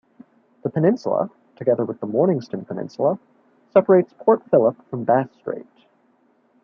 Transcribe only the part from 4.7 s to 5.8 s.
from Bass Strait.